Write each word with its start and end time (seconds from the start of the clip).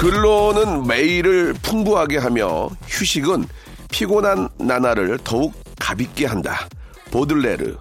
근로는 0.00 0.86
매일을 0.86 1.52
풍부하게 1.60 2.16
하며 2.16 2.70
휴식은 2.88 3.44
피곤한 3.90 4.48
나날을 4.56 5.18
더욱 5.22 5.52
가볍게 5.78 6.24
한다 6.24 6.66
보들레르 7.10 7.76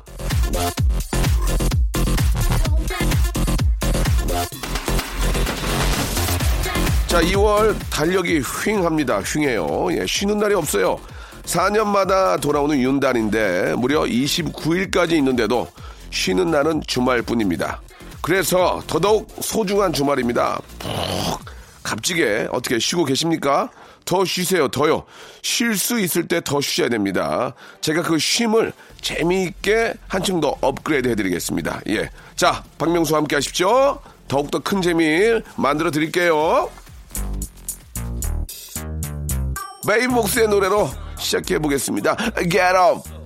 자, 7.07 7.21
2월 7.21 7.73
달력이 7.89 8.41
휑합니다. 8.41 9.23
휑해요. 9.23 9.97
예, 9.97 10.05
쉬는 10.05 10.39
날이 10.39 10.55
없어요. 10.55 10.99
4년마다 11.43 12.39
돌아오는 12.41 12.77
윤달인데 12.77 13.75
무려 13.77 14.01
29일까지 14.01 15.13
있는데도 15.13 15.69
쉬는 16.11 16.51
날은 16.51 16.83
주말뿐입니다. 16.85 17.79
그래서 18.21 18.81
더더욱 18.87 19.27
소중한 19.39 19.93
주말입니다. 19.93 20.59
푹 21.89 21.95
값지게 21.95 22.49
어떻게 22.51 22.77
쉬고 22.79 23.05
계십니까? 23.05 23.69
더 24.05 24.23
쉬세요, 24.25 24.67
더요. 24.69 25.03
쉴 25.41 25.77
수 25.77 25.99
있을 25.99 26.27
때 26.27 26.41
더 26.41 26.61
쉬어야 26.61 26.89
됩니다. 26.89 27.53
제가 27.81 28.01
그 28.03 28.17
쉼을 28.17 28.71
재미있게 29.01 29.93
한층 30.07 30.39
더 30.39 30.55
업그레이드 30.61 31.07
해드리겠습니다. 31.09 31.81
예. 31.89 32.09
자, 32.35 32.63
박명수와 32.77 33.19
함께 33.19 33.35
하십시오. 33.35 33.99
더욱더 34.27 34.59
큰 34.59 34.81
재미 34.81 35.41
만들어 35.57 35.91
드릴게요. 35.91 36.69
베이브복스의 39.87 40.47
노래로 40.49 40.89
시작해 41.17 41.57
보겠습니다. 41.59 42.15
Get 42.49 42.59
up. 42.59 43.18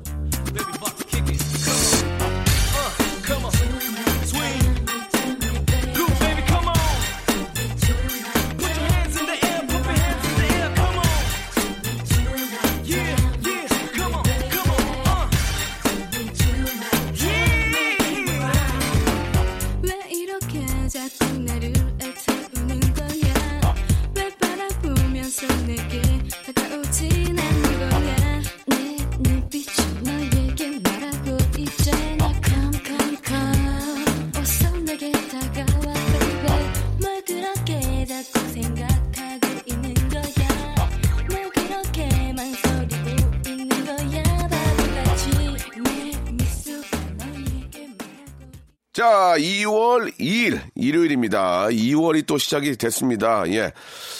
2월 49.43 50.17
2일, 50.17 50.61
일요일입니다. 50.75 51.67
2월이 51.67 52.25
또 52.25 52.37
시작이 52.37 52.77
됐습니다. 52.77 53.43
예. 53.49 53.73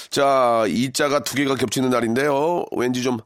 자, 0.09 0.65
이 0.67 0.91
자가 0.91 1.23
두 1.23 1.35
개가 1.35 1.55
겹치는 1.55 1.89
날인데요. 1.89 2.65
왠지 2.75 3.01
좀 3.01 3.19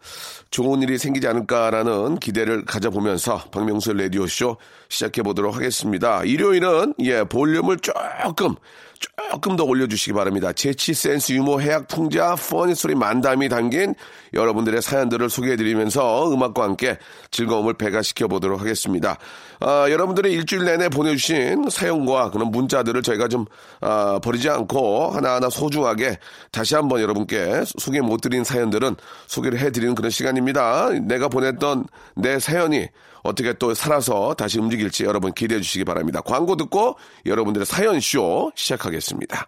좋은 0.52 0.84
일이 0.84 1.00
생기지 1.00 1.28
않을까라는 1.28 2.20
기대를 2.20 2.66
가져보면서 2.66 3.46
박명수의 3.52 3.98
라디오쇼 4.04 4.58
시작해 4.90 5.22
보도록 5.22 5.56
하겠습니다. 5.56 6.24
일요일은, 6.24 6.94
예, 7.00 7.24
볼륨을 7.24 7.78
조금, 7.80 8.56
조금 9.00 9.56
더 9.56 9.64
올려주시기 9.64 10.14
바랍니다. 10.14 10.52
재치, 10.54 10.94
센스, 10.94 11.32
유머, 11.34 11.60
해학, 11.60 11.88
풍자, 11.88 12.36
퍼니 12.36 12.76
소리 12.76 12.96
만담이 12.96 13.50
담긴 13.50 13.94
여러분들의 14.34 14.82
사연들을 14.82 15.30
소개해드리면서 15.30 16.34
음악과 16.34 16.64
함께 16.64 16.98
즐거움을 17.32 17.76
배가시켜 17.76 18.28
보도록 18.28 18.60
하겠습니다. 18.60 19.18
아, 19.60 19.88
여러분들의 19.90 20.32
일주일 20.34 20.66
내내 20.66 20.90
보내주신 20.90 21.70
사연과 21.70 22.32
그런 22.32 22.52
문자들을 22.52 23.02
저희가 23.02 23.28
좀 23.28 23.46
아, 23.82 24.20
버리지 24.24 24.50
않고 24.50 25.12
하나하나 25.12 25.50
소중하게 25.50 26.18
다시 26.52 26.76
한번 26.76 27.02
여러분께 27.02 27.64
소개 27.78 28.02
못 28.02 28.22
드린 28.22 28.44
사연들은 28.44 28.96
소개를 29.28 29.60
해드리는 29.60 29.96
그런 29.96 30.10
시간입니다. 30.10 30.90
내가 31.02 31.28
보냈던 31.28 31.86
내 32.16 32.40
사연이 32.40 32.88
어떻게 33.28 33.54
또 33.54 33.74
살아서 33.74 34.34
다시 34.34 34.60
움직일지 34.60 35.04
여러분 35.04 35.34
기대해 35.34 35.62
주시기 35.62 35.84
바랍니다. 35.86 36.22
광고 36.22 36.56
듣고 36.56 36.98
여러분들의 37.26 37.66
사연쇼 37.66 38.52
시작하겠습니다. 38.56 39.48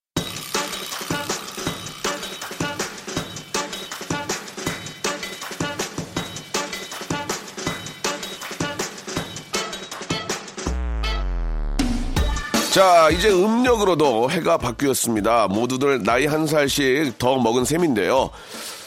자, 12.71 13.09
이제 13.09 13.29
음력으로도 13.29 14.31
해가 14.31 14.57
바뀌었습니다. 14.57 15.47
모두들 15.47 16.03
나이 16.03 16.25
한 16.25 16.47
살씩 16.47 17.17
더 17.17 17.37
먹은 17.37 17.65
셈인데요. 17.65 18.29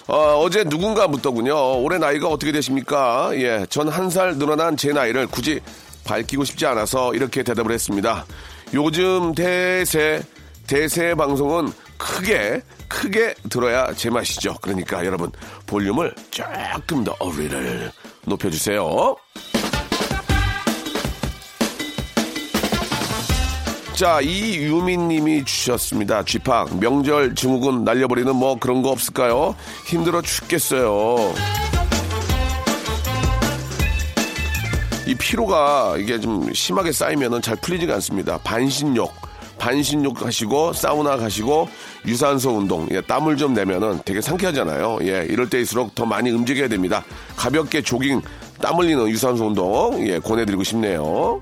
어, 0.07 0.49
제 0.51 0.65
누군가 0.65 1.07
묻더군요. 1.07 1.83
올해 1.83 1.99
나이가 1.99 2.29
어떻게 2.29 2.51
되십니까? 2.53 3.31
예, 3.35 3.67
전 3.69 3.89
한 3.89 4.09
살 4.11 4.37
늘어난 4.39 4.77
제 4.77 4.93
나이를 4.93 5.27
굳이 5.27 5.61
밝히고 6.05 6.45
싶지 6.45 6.65
않아서 6.67 7.15
이렇게 7.15 7.43
대답을 7.43 7.73
했습니다. 7.73 8.25
요즘 8.73 9.35
대세, 9.35 10.23
대세 10.67 11.15
방송은 11.15 11.71
크게, 11.99 12.63
크게 12.89 13.35
들어야 13.51 13.93
제맛이죠. 13.93 14.57
그러니까 14.63 15.05
여러분, 15.05 15.31
볼륨을 15.67 16.15
조금 16.31 17.05
더 17.05 17.15
어리를 17.19 17.91
높여주세요. 18.25 19.17
자, 23.95 24.21
이유민 24.21 25.07
님이 25.07 25.45
주셨습니다. 25.45 26.25
쥐팍, 26.25 26.79
명절 26.79 27.37
증후군 27.37 27.85
날려버리는 27.85 28.35
뭐 28.35 28.59
그런 28.59 28.83
거 28.83 28.91
없을까요? 28.91 29.55
힘들어 29.87 30.21
죽겠어요. 30.21 31.33
이 35.07 35.15
피로가 35.15 35.95
이게 36.01 36.19
좀 36.19 36.53
심하게 36.53 36.91
쌓이면은 36.91 37.41
잘 37.41 37.55
풀리지가 37.55 37.95
않습니다. 37.95 38.37
반신욕, 38.39 39.13
반신욕 39.59 40.27
하시고, 40.27 40.73
사우나 40.73 41.17
가시고, 41.17 41.69
유산소 42.05 42.51
운동, 42.51 42.89
예, 42.91 43.01
땀을 43.01 43.37
좀 43.37 43.55
내면은 43.55 44.01
되게 44.05 44.21
상쾌하잖아요. 44.21 44.99
예, 45.03 45.25
이럴 45.31 45.49
때일수록 45.49 45.95
더 45.95 46.05
많이 46.05 46.33
움직여야 46.33 46.67
됩니다. 46.67 47.05
가볍게 47.37 47.81
조깅, 47.81 48.21
땀 48.61 48.77
흘리는 48.77 49.09
유산소 49.09 49.47
운동, 49.47 50.05
예, 50.09 50.19
권해드리고 50.19 50.65
싶네요. 50.65 51.39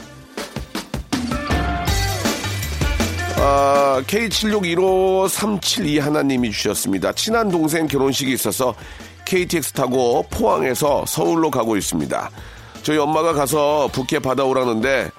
아, 3.54 4.00
K76153722 4.06 6.00
하나님이 6.00 6.50
주셨습니다. 6.52 7.12
친한 7.12 7.50
동생 7.50 7.87
결혼식이 7.87 8.32
있어서 8.32 8.75
KTX 9.26 9.72
타고 9.72 10.25
포항에서 10.31 11.04
서울로 11.06 11.50
가고 11.50 11.76
있습니다. 11.76 12.31
저희 12.82 12.96
엄마가 12.96 13.34
가서 13.34 13.90
부케 13.93 14.20
받아오라는데 14.20 15.10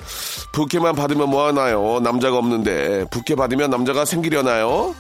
부케만 0.52 0.96
받으면 0.96 1.30
뭐 1.30 1.46
하나요? 1.46 2.00
남자가 2.00 2.40
없는데 2.40 3.06
부케 3.12 3.36
받으면 3.36 3.70
남자가 3.70 4.04
생기려나요? 4.04 4.96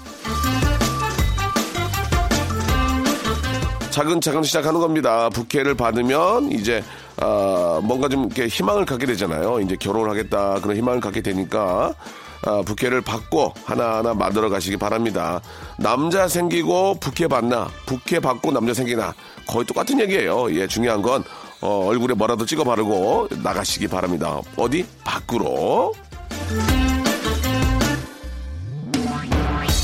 차근차근 3.89 4.43
시작하는 4.43 4.79
겁니다. 4.79 5.29
부케를 5.29 5.73
받으면 5.73 6.51
이제 6.51 6.83
아, 7.17 7.81
뭔가 7.83 8.07
좀 8.09 8.25
이렇게 8.25 8.45
희망을 8.45 8.85
갖게 8.85 9.07
되잖아요. 9.07 9.59
이제 9.61 9.75
결혼을 9.75 10.11
하겠다 10.11 10.59
그런 10.61 10.77
희망을 10.77 10.99
갖게 10.99 11.21
되니까 11.21 11.95
아, 11.97 12.22
부케를 12.65 13.01
받고 13.01 13.53
하나하나 13.63 14.13
만들어 14.13 14.49
가시기 14.49 14.77
바랍니다. 14.77 15.41
남자 15.77 16.27
생기고 16.27 16.95
부케 16.99 17.27
받나, 17.27 17.69
부케 17.85 18.19
받고 18.19 18.51
남자 18.51 18.73
생기나 18.73 19.13
거의 19.47 19.65
똑같은 19.65 19.99
얘기예요. 19.99 20.53
예, 20.55 20.67
중요한 20.67 21.01
건 21.01 21.23
어, 21.61 21.85
얼굴에 21.87 22.13
뭐라도 22.13 22.45
찍어 22.45 22.63
바르고 22.63 23.29
나가시기 23.41 23.87
바랍니다. 23.87 24.41
어디? 24.57 24.85
밖으로. 25.03 25.93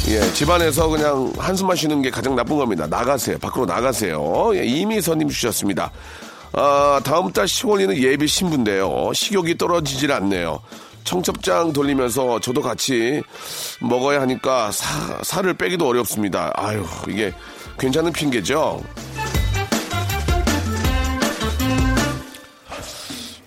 예, 0.10 0.34
집안에서 0.34 0.88
그냥 0.90 1.32
한숨만 1.38 1.78
쉬는 1.78 2.02
게 2.02 2.10
가장 2.10 2.36
나쁜 2.36 2.58
겁니다. 2.58 2.88
나가세요. 2.88 3.38
밖으로 3.38 3.66
나가세요. 3.66 4.52
예, 4.56 4.66
이미선님 4.66 5.30
주셨습니다. 5.30 5.92
아, 6.52 7.00
다음 7.04 7.32
달 7.32 7.46
10월에는 7.46 7.96
예비 7.98 8.28
신부인데요. 8.28 9.12
식욕이 9.14 9.58
떨어지질 9.58 10.12
않네요. 10.12 10.60
청첩장 11.10 11.74
돌리면서 11.74 12.40
저도 12.40 12.62
같이 12.62 13.24
먹어야 13.82 14.22
하니까 14.22 14.70
사, 14.72 15.20
살을 15.24 15.56
빼기도 15.56 15.88
어렵습니다. 15.88 16.54
아유, 16.56 16.86
이게 17.08 17.34
괜찮은 17.80 18.14
핑계죠? 18.14 18.84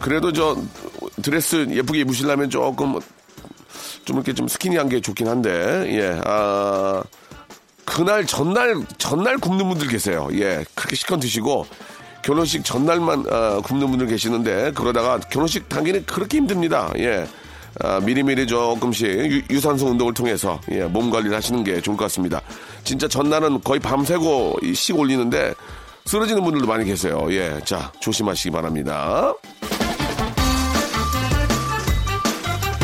그래도 0.01 0.33
저 0.33 0.57
드레스 1.23 1.69
예쁘게 1.71 2.01
입으시려면 2.01 2.51
조금 2.51 2.99
좀 4.05 4.17
이렇게 4.17 4.35
좀 4.35 4.49
스키니한 4.49 4.89
게 4.89 5.01
좋긴 5.01 5.29
한데, 5.29 5.87
예, 5.87 6.21
아, 6.25 7.05
그날 7.85 8.27
전날, 8.27 8.75
전날 8.99 9.39
굶는 9.39 9.69
분들 9.69 9.87
계세요. 9.87 10.29
예, 10.33 10.65
그렇게 10.75 10.97
시간 10.97 11.21
드시고, 11.21 11.65
결혼식 12.23 12.65
전날만 12.65 13.27
아, 13.31 13.61
굶는 13.63 13.89
분들 13.89 14.09
계시는데, 14.09 14.73
그러다가 14.73 15.21
결혼식 15.21 15.69
당일에 15.69 16.03
그렇게 16.03 16.39
힘듭니다. 16.39 16.93
예. 16.97 17.29
아, 17.81 18.01
미리미리 18.01 18.47
조금씩 18.47 19.51
유, 19.51 19.61
산소 19.61 19.87
운동을 19.87 20.15
통해서 20.15 20.61
예, 20.71 20.85
몸 20.85 21.11
관리를 21.11 21.37
하시는 21.37 21.65
게 21.65 21.81
좋을 21.81 21.97
것 21.97 22.05
같습니다. 22.05 22.41
진짜 22.85 23.09
전날은 23.09 23.63
거의 23.63 23.81
밤새고 23.81 24.59
이식 24.63 24.99
올리는데 24.99 25.55
쓰러지는 26.05 26.43
분들도 26.43 26.67
많이 26.67 26.85
계세요. 26.85 27.27
예, 27.31 27.61
자 27.65 27.91
조심하시기 28.01 28.51
바랍니다. 28.51 29.33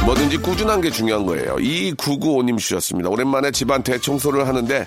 뭐든지 0.06 0.38
꾸준한 0.38 0.80
게 0.80 0.90
중요한 0.90 1.26
거예요. 1.26 1.56
2995님 1.56 2.56
주셨습니다. 2.56 3.10
오랜만에 3.10 3.50
집안 3.50 3.82
대청소를 3.82 4.48
하는데 4.48 4.86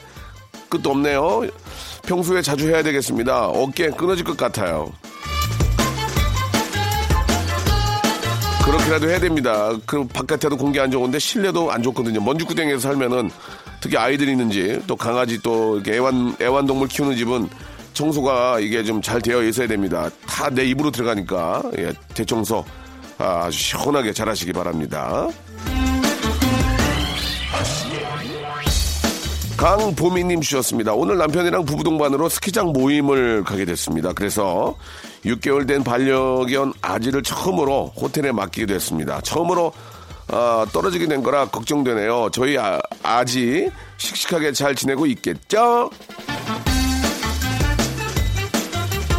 끝도 0.67 0.89
없네요. 0.91 1.43
평소에 2.03 2.41
자주 2.41 2.67
해야 2.69 2.81
되겠습니다. 2.81 3.49
어깨 3.49 3.89
끊어질 3.91 4.23
것 4.25 4.35
같아요. 4.35 4.91
그렇게라도 8.65 9.09
해야 9.09 9.19
됩니다. 9.19 9.71
그 9.85 10.05
바깥에도 10.07 10.55
공기 10.57 10.79
안 10.79 10.91
좋은데 10.91 11.19
실내도 11.19 11.71
안 11.71 11.81
좋거든요. 11.83 12.21
먼지구덩이에서 12.21 12.79
살면은 12.79 13.29
특히 13.81 13.97
아이들이 13.97 14.31
있는지 14.31 14.79
또 14.87 14.95
강아지 14.95 15.41
또 15.41 15.81
애완 15.87 16.35
애완동물 16.41 16.87
키우는 16.87 17.17
집은 17.17 17.49
청소가 17.93 18.59
이게 18.59 18.83
좀 18.83 19.01
잘 19.01 19.21
되어 19.21 19.43
있어야 19.43 19.67
됩니다. 19.67 20.09
다 20.27 20.49
내 20.49 20.63
입으로 20.65 20.91
들어가니까 20.91 21.63
예, 21.79 21.91
대청소 22.13 22.63
아, 23.17 23.45
아주 23.45 23.57
시원하게 23.57 24.13
잘하시기 24.13 24.53
바랍니다. 24.53 25.27
강보미님 29.61 30.41
주셨습니다. 30.41 30.93
오늘 30.93 31.19
남편이랑 31.19 31.65
부부 31.65 31.83
동반으로 31.83 32.29
스키장 32.29 32.73
모임을 32.73 33.43
가게 33.43 33.63
됐습니다. 33.63 34.11
그래서 34.11 34.75
6개월 35.23 35.67
된 35.67 35.83
반려견 35.83 36.73
아지를 36.81 37.21
처음으로 37.21 37.93
호텔에 37.95 38.31
맡기게 38.31 38.65
됐습니다. 38.65 39.21
처음으로 39.21 39.71
아, 40.29 40.65
떨어지게 40.73 41.05
된 41.05 41.21
거라 41.21 41.45
걱정되네요. 41.45 42.29
저희 42.33 42.57
아, 42.57 42.79
아지 43.03 43.69
씩씩하게 43.97 44.51
잘 44.53 44.73
지내고 44.73 45.05
있겠죠? 45.05 45.91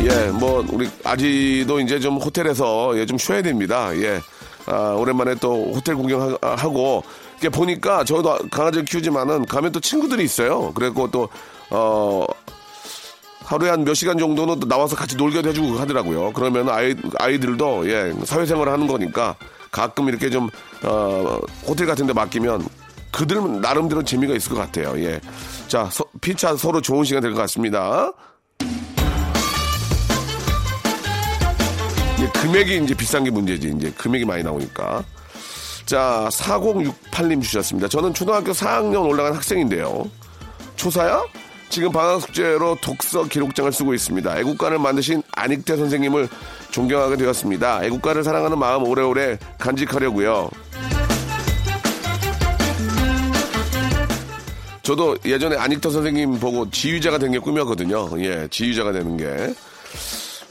예, 0.03 0.27
뭐 0.33 0.67
우리 0.73 0.91
아지도 1.05 1.79
이제 1.79 2.00
좀 2.00 2.17
호텔에서 2.17 2.99
예, 2.99 3.06
좀 3.06 3.17
쉬어야 3.17 3.43
됩니다. 3.43 3.97
예. 3.97 4.21
아, 4.67 4.97
오랜만에 4.99 5.37
또 5.37 5.73
호텔 5.73 5.94
구경하고 5.94 7.05
보니까 7.49 8.05
저도 8.05 8.39
강아지를 8.50 8.85
키우지만은 8.85 9.47
가면 9.47 9.73
또 9.73 9.81
친구들이 9.81 10.25
있어요. 10.25 10.73
그래고 10.75 11.11
또 11.11 11.29
어. 11.71 12.25
하루에 13.44 13.71
한 13.71 13.85
몇 13.85 13.93
시간 13.94 14.17
정도는 14.19 14.61
또 14.61 14.69
나와서 14.69 14.97
같이 14.97 15.17
놀게도 15.17 15.49
해주고 15.50 15.79
하더라고요. 15.79 16.33
그러면 16.33 16.69
아이, 16.71 16.94
아이들도, 17.19 17.91
예, 17.91 18.12
사회생활을 18.25 18.73
하는 18.73 18.87
거니까 18.87 19.35
가끔 19.71 20.09
이렇게 20.09 20.31
좀, 20.31 20.49
어, 20.85 21.39
호텔 21.67 21.87
같은 21.87 22.06
데 22.06 22.12
맡기면 22.15 22.67
그들 23.11 23.61
나름대로 23.61 24.03
재미가 24.03 24.35
있을 24.35 24.53
것 24.53 24.59
같아요. 24.59 24.94
예. 25.05 25.21
자, 25.69 25.85
서- 25.91 26.05
피차 26.21 26.56
서로 26.56 26.81
좋은 26.81 27.05
시간 27.05 27.21
될 27.21 27.33
것 27.35 27.41
같습니다. 27.41 28.11
금액이 32.35 32.85
이제 32.85 32.94
비싼 32.94 33.25
게 33.25 33.31
문제지. 33.31 33.73
이제 33.77 33.91
금액이 33.97 34.25
많이 34.25 34.43
나오니까. 34.43 35.05
자, 35.87 36.29
4068님 36.32 37.43
주셨습니다. 37.43 37.88
저는 37.88 38.14
초등학교 38.14 38.52
4학년 38.52 39.06
올라간 39.08 39.34
학생인데요. 39.34 40.08
초사야? 40.76 41.23
지금 41.69 41.90
방학 41.90 42.20
숙제로 42.20 42.76
독서 42.82 43.25
기록장을 43.25 43.73
쓰고 43.73 43.94
있습니다. 43.94 44.38
애국가를 44.40 44.79
만드신 44.79 45.23
안익태 45.32 45.76
선생님을 45.76 46.29
존경하게 46.70 47.17
되었습니다. 47.17 47.84
애국가를 47.84 48.23
사랑하는 48.25 48.58
마음 48.58 48.84
오래오래 48.84 49.38
간직하려고요. 49.58 50.50
저도 54.82 55.17
예전에 55.25 55.56
안익태 55.56 55.88
선생님 55.90 56.40
보고 56.40 56.69
지휘자가 56.70 57.19
된 57.19 57.32
게 57.32 57.38
꿈이었거든요. 57.38 58.08
예, 58.23 58.49
지휘자가 58.50 58.93
되는 58.93 59.17
게. 59.17 59.55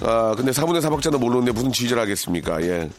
아, 0.03 0.33
근데 0.35 0.51
사분의 0.51 0.81
사박자도 0.81 1.19
모르는데 1.19 1.51
무슨 1.51 1.71
지휘자를 1.71 2.01
하겠습니까? 2.01 2.59
예. 2.63 2.89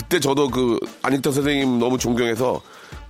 그때 0.00 0.18
저도 0.18 0.48
그 0.48 0.78
안익태 1.02 1.30
선생님 1.30 1.78
너무 1.78 1.98
존경해서 1.98 2.60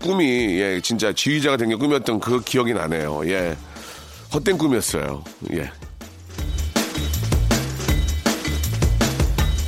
꿈이 0.02 0.24
예, 0.60 0.80
진짜 0.82 1.12
지휘자가 1.12 1.56
된 1.56 1.68
게 1.68 1.76
꿈이었던 1.76 2.18
그 2.18 2.40
기억이 2.40 2.74
나네요. 2.74 3.22
예. 3.26 3.56
헛된 4.34 4.58
꿈이었어요. 4.58 5.22
예. 5.52 5.70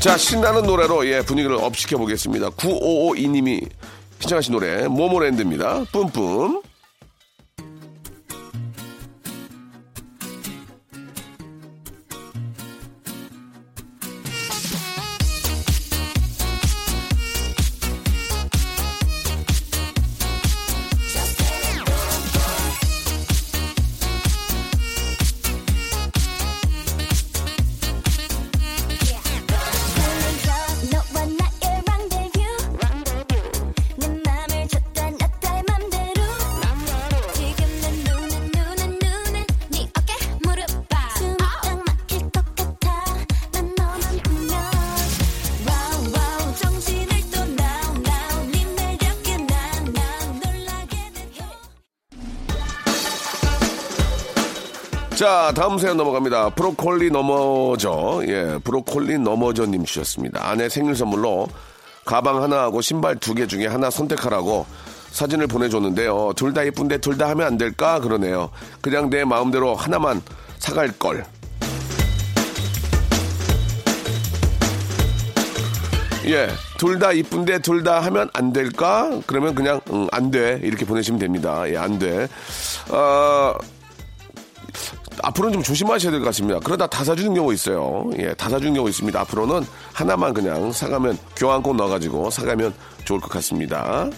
자, 0.00 0.16
신나는 0.16 0.64
노래로 0.64 1.06
예, 1.06 1.22
분위기를 1.22 1.56
up 1.56 1.76
시켜 1.76 1.96
보겠습니다. 1.96 2.50
9552님이 2.50 3.68
신청하신 4.18 4.52
노래 4.52 4.88
모모랜드입니다. 4.88 5.84
뿜뿜. 5.92 6.60
자, 55.22 55.52
다음 55.54 55.78
사연 55.78 55.96
넘어갑니다. 55.98 56.50
브로콜리 56.50 57.12
넘어져. 57.12 58.22
예, 58.26 58.58
브로콜리 58.64 59.18
넘어져님 59.18 59.84
주셨습니다. 59.84 60.40
아내 60.48 60.68
생일 60.68 60.96
선물로 60.96 61.46
가방 62.04 62.42
하나하고 62.42 62.80
신발 62.80 63.14
두 63.14 63.32
개 63.34 63.46
중에 63.46 63.68
하나 63.68 63.88
선택하라고 63.88 64.66
사진을 65.12 65.46
보내줬는데요. 65.46 66.32
둘 66.34 66.52
다 66.52 66.66
예쁜데 66.66 66.98
둘 66.98 67.16
다 67.18 67.28
하면 67.30 67.46
안 67.46 67.56
될까? 67.56 68.00
그러네요. 68.00 68.50
그냥 68.80 69.10
내 69.10 69.24
마음대로 69.24 69.76
하나만 69.76 70.22
사갈 70.58 70.90
걸. 70.98 71.24
예, 76.26 76.48
둘 76.78 76.98
다 76.98 77.12
이쁜데 77.12 77.60
둘 77.60 77.84
다 77.84 78.00
하면 78.00 78.28
안 78.32 78.52
될까? 78.52 79.20
그러면 79.28 79.54
그냥 79.54 79.80
응, 79.92 80.08
안 80.10 80.32
돼. 80.32 80.58
이렇게 80.64 80.84
보내시면 80.84 81.20
됩니다. 81.20 81.62
예, 81.70 81.76
안 81.76 82.00
돼. 82.00 82.26
어, 82.90 83.54
앞으로는 85.22 85.54
좀 85.54 85.62
조심하셔야 85.62 86.10
될 86.10 86.20
것 86.20 86.26
같습니다. 86.26 86.58
그러다 86.60 86.86
다 86.86 87.04
사주는 87.04 87.32
경우 87.34 87.52
있어요. 87.52 88.10
예, 88.18 88.34
다 88.34 88.48
사주는 88.48 88.74
경우 88.74 88.88
있습니다. 88.88 89.20
앞으로는 89.20 89.64
하나만 89.92 90.34
그냥 90.34 90.72
사가면 90.72 91.16
교환권 91.36 91.76
넣어가지고 91.76 92.30
사가면 92.30 92.74
좋을 93.04 93.20
것 93.20 93.30
같습니다. 93.30 94.08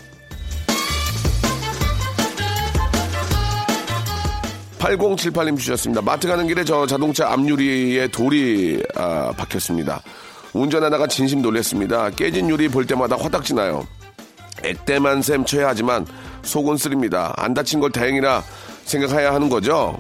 8078님 4.79 5.59
주셨습니다. 5.59 6.03
마트 6.03 6.29
가는 6.29 6.47
길에 6.47 6.65
저 6.65 6.87
자동차 6.87 7.31
앞유리에 7.33 8.09
돌이 8.09 8.83
아, 8.97 9.33
박혔습니다. 9.37 10.03
운전하다가 10.53 11.07
진심 11.07 11.41
놀랐습니다. 11.43 12.11
깨진 12.11 12.49
유리 12.51 12.69
볼 12.69 12.87
때마다 12.87 13.17
화딱지 13.17 13.55
나요. 13.55 13.87
액땜한 14.63 15.23
셈 15.23 15.45
쳐야 15.45 15.69
하지만 15.69 16.07
속은 16.43 16.77
쓰립니다. 16.77 17.33
안 17.37 17.55
다친 17.55 17.81
걸 17.81 17.91
다행이라 17.91 18.43
생각해야 18.85 19.33
하는 19.35 19.49
거죠. 19.49 19.97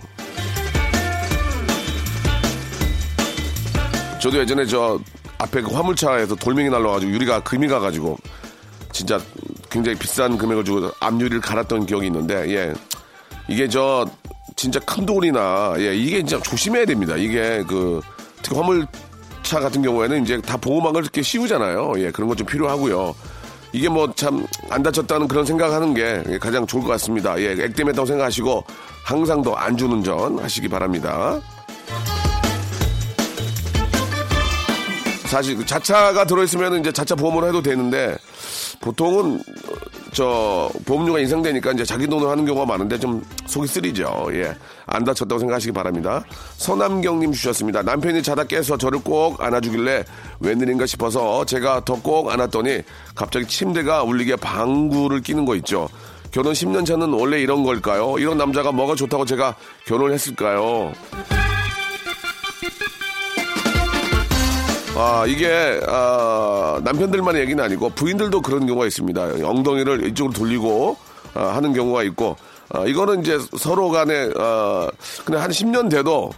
저도 4.24 4.38
예전에 4.38 4.64
저 4.64 4.98
앞에 5.36 5.60
그 5.60 5.70
화물차에서 5.70 6.34
돌멩이 6.36 6.70
날라가지고 6.70 7.12
유리가 7.12 7.40
금이 7.40 7.68
가가지고 7.68 8.16
진짜 8.90 9.20
굉장히 9.68 9.98
비싼 9.98 10.38
금액을 10.38 10.64
주고 10.64 10.90
앞유리를 10.98 11.42
갈았던 11.42 11.84
기억이 11.84 12.06
있는데 12.06 12.50
예 12.54 12.72
이게 13.48 13.68
저 13.68 14.06
진짜 14.56 14.80
큰 14.80 15.04
돌이나 15.04 15.74
예 15.76 15.94
이게 15.94 16.24
진짜 16.24 16.40
조심해야 16.42 16.86
됩니다. 16.86 17.16
이게 17.18 17.62
그 17.68 18.00
특히 18.40 18.56
화물차 18.56 19.60
같은 19.60 19.82
경우에는 19.82 20.22
이제 20.22 20.40
다 20.40 20.56
보호막을 20.56 21.02
이렇게 21.02 21.20
씌우잖아요. 21.20 21.92
예 21.98 22.10
그런 22.10 22.26
것 22.30 22.36
좀 22.36 22.46
필요하고요. 22.46 23.14
이게 23.74 23.90
뭐 23.90 24.10
참 24.14 24.46
안 24.70 24.82
다쳤다는 24.82 25.28
그런 25.28 25.44
생각하는 25.44 25.92
게 25.92 26.38
가장 26.38 26.66
좋을 26.66 26.82
것 26.82 26.88
같습니다. 26.92 27.38
예 27.42 27.50
액땜했다고 27.50 28.06
생각하시고 28.06 28.64
항상 29.04 29.42
더 29.42 29.52
안전운전 29.52 30.38
하시기 30.38 30.66
바랍니다. 30.68 31.42
사실 35.26 35.56
그 35.56 35.64
자차가 35.66 36.24
들어있으면 36.24 36.80
이제 36.80 36.92
자차 36.92 37.14
보험으로 37.14 37.48
해도 37.48 37.62
되는데 37.62 38.16
보통은 38.80 39.42
저 40.12 40.70
보험료가 40.84 41.18
인상되니까 41.18 41.72
이제 41.72 41.84
자기 41.84 42.06
돈으로 42.06 42.30
하는 42.30 42.44
경우가 42.44 42.66
많은데 42.66 42.98
좀 42.98 43.22
속이 43.46 43.66
쓰리죠. 43.66 44.28
예. 44.32 44.54
안 44.86 45.02
다쳤다고 45.02 45.38
생각하시기 45.40 45.72
바랍니다. 45.72 46.22
서남경님 46.58 47.32
주셨습니다. 47.32 47.82
남편이 47.82 48.22
자다 48.22 48.44
깨서 48.44 48.76
저를 48.76 49.00
꼭 49.02 49.40
안아주길래 49.42 50.04
웬일인가 50.40 50.86
싶어서 50.86 51.44
제가 51.44 51.84
더 51.84 51.94
꼭 52.04 52.30
안았더니 52.30 52.82
갑자기 53.14 53.46
침대가 53.46 54.02
울리게 54.02 54.36
방구를 54.36 55.22
끼는 55.22 55.46
거 55.46 55.56
있죠. 55.56 55.88
결혼 56.32 56.52
10년 56.52 56.84
차는 56.84 57.12
원래 57.14 57.40
이런 57.40 57.62
걸까요? 57.64 58.16
이런 58.18 58.36
남자가 58.36 58.72
뭐가 58.72 58.94
좋다고 58.94 59.24
제가 59.24 59.54
결혼을 59.86 60.12
했을까요? 60.12 60.92
아, 64.96 65.24
이게, 65.26 65.80
아, 65.88 66.80
남편들만의 66.84 67.40
얘기는 67.42 67.62
아니고 67.62 67.90
부인들도 67.90 68.40
그런 68.42 68.66
경우가 68.66 68.86
있습니다. 68.86 69.22
엉덩이를 69.44 70.06
이쪽으로 70.08 70.32
돌리고 70.32 70.96
아, 71.34 71.46
하는 71.48 71.72
경우가 71.72 72.04
있고, 72.04 72.36
아, 72.70 72.84
이거는 72.84 73.20
이제 73.22 73.38
서로 73.58 73.90
간에, 73.90 74.30
아, 74.38 74.88
그냥 75.24 75.42
한 75.42 75.50
10년 75.50 75.90
돼도 75.90 76.30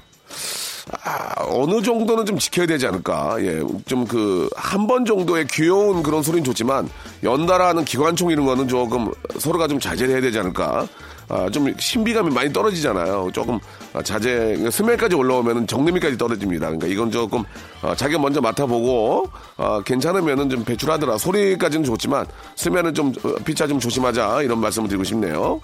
아, 1.04 1.34
어느 1.48 1.82
정도는 1.82 2.24
좀 2.24 2.38
지켜야 2.38 2.64
되지 2.66 2.86
않을까. 2.86 3.36
예, 3.40 3.60
좀 3.86 4.06
그, 4.06 4.48
한 4.56 4.86
번 4.86 5.04
정도의 5.04 5.46
귀여운 5.48 6.02
그런 6.02 6.22
소리는 6.22 6.42
좋지만, 6.44 6.88
연달아 7.24 7.68
하는 7.68 7.84
기관총 7.84 8.30
이런 8.30 8.46
거는 8.46 8.68
조금 8.68 9.10
서로가 9.38 9.68
좀 9.68 9.78
자제를 9.80 10.14
해야 10.14 10.20
되지 10.22 10.38
않을까. 10.38 10.86
아, 11.28 11.50
좀 11.50 11.72
신비감이 11.78 12.32
많이 12.32 12.52
떨어지잖아요. 12.52 13.30
조금 13.32 13.58
아, 13.92 14.02
자제, 14.02 14.68
스멜까지 14.70 15.16
올라오면 15.16 15.66
정내미까지 15.66 16.16
떨어집니다. 16.16 16.66
그러니까 16.66 16.86
이건 16.86 17.10
조금 17.10 17.42
아, 17.82 17.94
자기가 17.94 18.20
먼저 18.20 18.40
맡아보고 18.40 19.28
아, 19.56 19.82
괜찮으면은 19.84 20.48
좀 20.50 20.64
배출하더라. 20.64 21.18
소리까지는 21.18 21.84
좋지만 21.84 22.26
스멜은 22.54 22.94
좀 22.94 23.12
어, 23.24 23.34
피차 23.44 23.66
좀 23.66 23.80
조심하자 23.80 24.42
이런 24.42 24.60
말씀을 24.60 24.88
드리고 24.88 25.04
싶네요. 25.04 25.60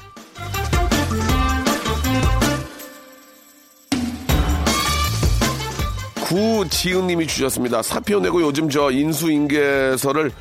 구지은님이 6.32 7.26
주셨습니다. 7.26 7.82
사표 7.82 8.18
내고 8.18 8.40
요즘 8.40 8.70
저 8.70 8.90
인수인계서를 8.90 10.32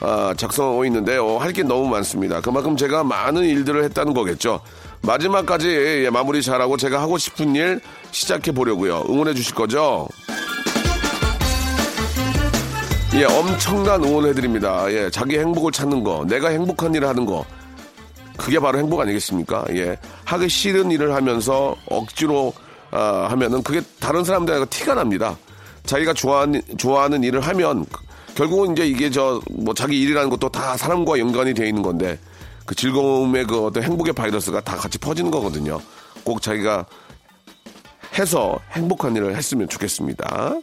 아, 0.00 0.34
작성하고 0.36 0.84
있는데요. 0.86 1.38
할 1.38 1.52
게 1.52 1.62
너무 1.62 1.88
많습니다. 1.88 2.40
그만큼 2.40 2.76
제가 2.76 3.04
많은 3.04 3.42
일들을 3.44 3.84
했다는 3.84 4.12
거겠죠. 4.14 4.60
마지막까지 5.02 5.68
예, 6.04 6.10
마무리 6.10 6.42
잘하고 6.42 6.76
제가 6.76 7.00
하고 7.00 7.16
싶은 7.18 7.54
일 7.54 7.80
시작해 8.10 8.50
보려고요. 8.52 9.04
응원해 9.08 9.34
주실 9.34 9.54
거죠? 9.54 10.08
예, 13.14 13.24
엄청난 13.24 14.02
응원해 14.02 14.32
드립니다. 14.34 14.90
예, 14.90 15.08
자기 15.10 15.38
행복을 15.38 15.70
찾는 15.70 16.02
거, 16.02 16.24
내가 16.26 16.48
행복한 16.48 16.92
일을 16.94 17.06
하는 17.06 17.24
거. 17.24 17.44
그게 18.36 18.58
바로 18.58 18.78
행복 18.78 19.00
아니겠습니까? 19.00 19.64
예. 19.70 19.96
하기 20.24 20.48
싫은 20.48 20.90
일을 20.90 21.14
하면서 21.14 21.76
억지로 21.88 22.52
아, 22.90 23.26
하면은 23.30 23.62
그게 23.62 23.80
다른 24.00 24.24
사람들한테 24.24 24.68
티가 24.70 24.94
납니다. 24.94 25.36
자기가 25.84 26.12
좋아하는, 26.14 26.60
좋아하는 26.78 27.22
일을 27.22 27.40
하면 27.40 27.84
결국은 28.34 28.72
이제 28.72 28.86
이게 28.86 29.10
저 29.10 29.40
뭐 29.50 29.72
자기 29.74 30.00
일이라는 30.00 30.28
것도 30.30 30.48
다 30.50 30.76
사람과 30.76 31.18
연관이 31.18 31.54
되어 31.54 31.66
있는 31.66 31.82
건데 31.82 32.18
그 32.66 32.74
즐거움의 32.74 33.46
그 33.46 33.64
어떤 33.64 33.82
행복의 33.82 34.12
바이러스가 34.12 34.60
다 34.60 34.76
같이 34.76 34.98
퍼지는 34.98 35.30
거거든요. 35.30 35.80
꼭 36.22 36.40
자기가 36.42 36.86
해서 38.18 38.58
행복한 38.72 39.14
일을 39.16 39.36
했으면 39.36 39.68
좋겠습니다. 39.68 40.54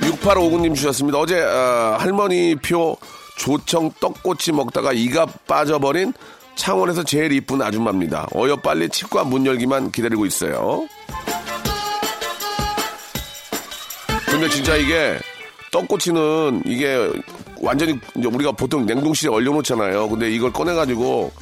6859님 0.00 0.74
주셨습니다. 0.74 1.18
어제 1.18 1.40
어, 1.40 1.96
할머니 1.98 2.56
표 2.56 2.96
조청 3.36 3.90
떡꼬치 4.00 4.52
먹다가 4.52 4.92
이가 4.92 5.26
빠져버린 5.46 6.12
창원에서 6.56 7.04
제일 7.04 7.32
이쁜 7.32 7.62
아줌마입니다. 7.62 8.26
어여 8.34 8.56
빨리 8.56 8.88
치과 8.88 9.22
문 9.24 9.46
열기만 9.46 9.92
기다리고 9.92 10.26
있어요. 10.26 10.88
근데 14.38 14.48
진짜 14.54 14.76
이게 14.76 15.18
떡꼬치는 15.72 16.62
이게 16.64 17.10
완전히 17.60 17.98
우리가 18.14 18.52
보통 18.52 18.86
냉동실에 18.86 19.32
얼려놓잖아요. 19.32 20.08
근데 20.08 20.30
이걸 20.30 20.52
꺼내가지고 20.52 21.32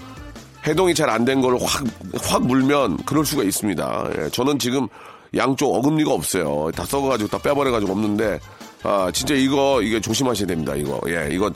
해동이 0.67 0.95
잘 0.95 1.11
안된걸 1.11 1.59
확, 1.61 1.85
확 2.23 2.43
물면 2.47 2.97
그럴 3.05 3.27
수가 3.27 3.43
있습니다. 3.43 4.11
예, 4.19 4.31
저는 4.31 4.59
지금 4.59 4.89
양쪽 5.37 5.75
어금니가 5.75 6.11
없어요. 6.11 6.71
다 6.75 6.87
썩어가지고 6.87 7.29
다 7.29 7.39
빼버려가지고 7.39 7.93
없는데, 7.93 8.41
아, 8.83 9.11
진짜 9.13 9.35
이거, 9.35 9.81
이게 9.83 10.01
조심하셔야 10.01 10.47
됩니다. 10.47 10.75
이거. 10.75 10.99
예, 11.09 11.29
이거 11.31 11.51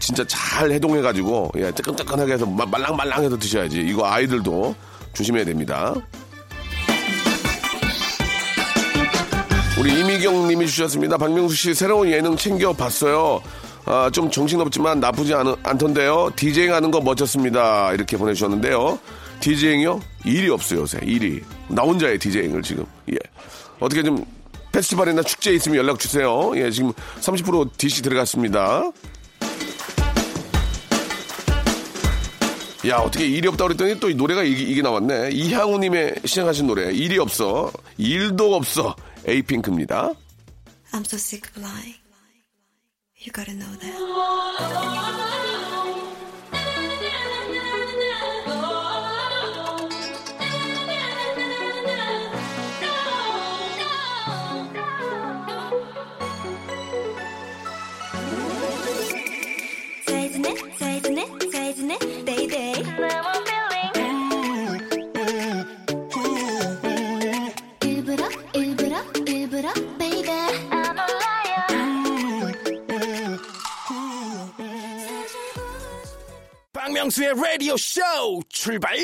진짜 0.00 0.24
잘 0.26 0.72
해동해가지고, 0.72 1.52
예, 1.56 1.70
뜨끈뜨끈하게 1.70 2.32
해서 2.32 2.44
마- 2.46 2.66
말랑말랑 2.66 3.22
해서 3.24 3.38
드셔야지. 3.38 3.80
이거 3.80 4.06
아이들도 4.06 4.74
조심해야 5.12 5.44
됩니다. 5.44 5.94
우리 9.78 10.00
이미경 10.00 10.46
님이 10.48 10.66
주셨습니다. 10.68 11.16
박명수 11.16 11.54
씨 11.56 11.74
새로운 11.74 12.08
예능 12.10 12.36
챙겨봤어요. 12.36 13.42
아, 13.86 14.08
좀 14.12 14.30
정신없지만 14.30 15.00
나쁘지 15.00 15.34
않, 15.34 15.54
않던데요. 15.62 16.30
디제잉 16.36 16.72
하는 16.72 16.90
거 16.90 17.00
멋졌습니다. 17.00 17.92
이렇게 17.92 18.16
보내주셨는데요. 18.16 18.98
디제잉이요? 19.40 20.00
일이 20.24 20.48
없어요, 20.48 20.80
요새. 20.82 20.98
일이. 21.02 21.40
나 21.68 21.82
혼자의 21.82 22.18
디제잉을 22.18 22.62
지금. 22.62 22.86
예. 23.12 23.16
어떻게 23.80 24.02
좀 24.02 24.24
페스티벌이나 24.72 25.22
축제 25.22 25.52
있으면 25.52 25.78
연락 25.78 25.98
주세요. 25.98 26.52
예, 26.56 26.70
지금 26.70 26.92
30% 27.20 27.70
DC 27.76 28.02
들어갔습니다. 28.02 28.90
야, 32.86 32.96
어떻게 32.98 33.26
일이 33.26 33.48
없다 33.48 33.64
그랬더니 33.64 33.98
또 33.98 34.08
이 34.10 34.14
노래가 34.14 34.42
이게, 34.44 34.62
이게 34.62 34.82
나왔네. 34.82 35.30
이향우님의 35.32 36.14
시작하신 36.24 36.66
노래. 36.68 36.92
일이 36.92 37.18
없어. 37.18 37.70
일도 37.98 38.54
없어. 38.54 38.94
에이핑크입니다. 39.26 40.12
I'm 40.92 41.04
so 41.04 41.16
sick 41.16 41.48
of 41.50 41.62
lying. 41.62 41.94
You 43.16 43.32
gotta 43.32 43.52
know 43.54 43.72
that. 43.80 45.04
사이즈네 60.06 60.54
사이즈네 60.78 61.26
사이즈네 61.52 61.98
박명수의 77.04 77.34
라디오 77.36 77.76
쇼 77.76 78.00
출발! 78.48 78.96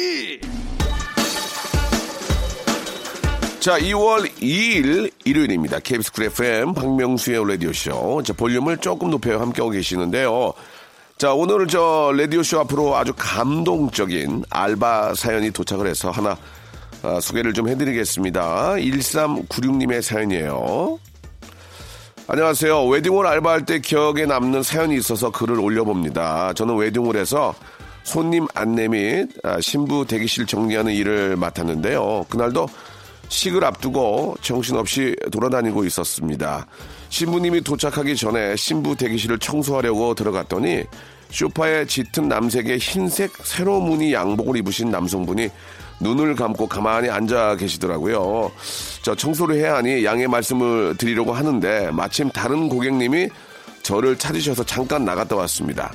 자, 3.58 3.78
2월 3.78 4.26
2일 4.40 5.12
일요일입니다. 5.24 5.80
KBS 5.80 6.12
쿨 6.12 6.24
FM 6.24 6.72
박명수의 6.72 7.46
라디오쇼. 7.46 8.22
자, 8.24 8.32
볼륨을 8.32 8.78
조금 8.78 9.10
높여 9.10 9.38
함께하고 9.38 9.70
계시는데요. 9.70 10.54
자, 11.18 11.34
오늘 11.34 11.66
저 11.66 12.12
라디오쇼 12.16 12.60
앞으로 12.60 12.96
아주 12.96 13.12
감동적인 13.16 14.44
알바 14.48 15.14
사연이 15.14 15.50
도착을 15.50 15.86
해서 15.86 16.10
하나 16.10 16.38
아, 17.02 17.20
소개를 17.20 17.52
좀 17.52 17.68
해드리겠습니다. 17.68 18.76
1396님의 18.76 20.00
사연이에요. 20.00 20.98
안녕하세요. 22.28 22.86
웨딩홀 22.86 23.26
알바할 23.26 23.66
때 23.66 23.80
기억에 23.80 24.24
남는 24.24 24.62
사연이 24.62 24.96
있어서 24.96 25.30
글을 25.30 25.58
올려봅니다. 25.58 26.54
저는 26.54 26.76
웨딩홀에서 26.76 27.54
손님 28.02 28.46
안내 28.54 28.88
및 28.88 29.28
아, 29.42 29.60
신부 29.60 30.06
대기실 30.06 30.46
정리하는 30.46 30.92
일을 30.92 31.36
맡았는데요. 31.36 32.26
그날도 32.28 32.68
식을 33.28 33.64
앞두고 33.64 34.36
정신없이 34.42 35.14
돌아다니고 35.30 35.84
있었습니다. 35.84 36.66
신부님이 37.08 37.60
도착하기 37.62 38.16
전에 38.16 38.56
신부 38.56 38.96
대기실을 38.96 39.38
청소하려고 39.38 40.14
들어갔더니 40.14 40.84
쇼파에 41.30 41.86
짙은 41.86 42.28
남색의 42.28 42.78
흰색 42.78 43.30
세로 43.44 43.80
무늬 43.80 44.12
양복을 44.12 44.56
입으신 44.58 44.90
남성분이 44.90 45.48
눈을 46.00 46.34
감고 46.34 46.66
가만히 46.66 47.08
앉아 47.08 47.56
계시더라고요. 47.56 48.50
저 49.02 49.14
청소를 49.14 49.56
해야 49.56 49.76
하니 49.76 50.04
양해 50.04 50.26
말씀을 50.26 50.96
드리려고 50.96 51.32
하는데 51.32 51.90
마침 51.92 52.30
다른 52.30 52.68
고객님이 52.68 53.28
저를 53.82 54.16
찾으셔서 54.16 54.64
잠깐 54.64 55.04
나갔다 55.04 55.36
왔습니다. 55.36 55.92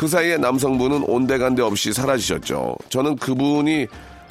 그 0.00 0.08
사이에 0.08 0.38
남성분은 0.38 1.04
온데간데 1.06 1.60
없이 1.60 1.92
사라지셨죠. 1.92 2.74
저는 2.88 3.16
그분이 3.16 3.86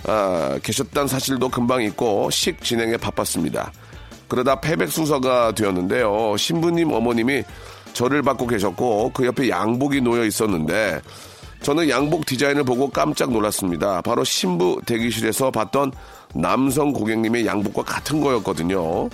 아, 0.08 0.58
계셨다는 0.64 1.08
사실도 1.08 1.48
금방 1.48 1.84
잊고 1.84 2.28
식 2.32 2.64
진행에 2.64 2.98
바빴습니다. 2.98 3.72
그러다 4.28 4.62
패백 4.62 4.92
순서가 4.92 5.52
되었는데요. 5.52 6.36
신부님 6.38 6.92
어머님이 6.92 7.44
저를 7.94 8.24
받고 8.24 8.48
계셨고 8.48 9.12
그 9.14 9.28
옆에 9.28 9.48
양복이 9.48 10.02
놓여 10.02 10.26
있었는데 10.26 11.02
저는 11.62 11.88
양복 11.88 12.26
디자인을 12.26 12.64
보고 12.64 12.90
깜짝 12.90 13.32
놀랐습니다. 13.32 14.02
바로 14.02 14.24
신부 14.24 14.82
대기실에서 14.88 15.52
봤던 15.52 15.92
남성 16.34 16.92
고객님의 16.92 17.46
양복과 17.46 17.84
같은 17.84 18.22
거였거든요. 18.22 19.08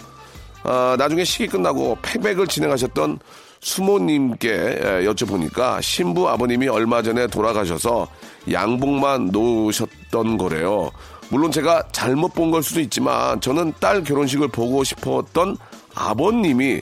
아, 0.64 0.96
나중에 0.98 1.26
식이 1.26 1.48
끝나고 1.48 1.98
패백을 2.02 2.48
진행하셨던 2.48 3.20
수모님께 3.66 4.50
에, 4.52 5.06
여쭤보니까 5.06 5.82
신부 5.82 6.30
아버님이 6.30 6.68
얼마 6.68 7.02
전에 7.02 7.26
돌아가셔서 7.26 8.08
양복만 8.52 9.30
놓으셨던 9.32 10.38
거래요. 10.38 10.92
물론 11.30 11.52
제가 11.52 11.84
잘못 11.92 12.36
본 12.36 12.52
걸 12.52 12.62
수도 12.62 12.80
있지만 12.80 13.42
저는 13.42 13.74
딸 13.80 14.04
결혼식을 14.04 14.50
보고 14.50 14.84
싶었던 14.84 15.58
아버님이 15.96 16.82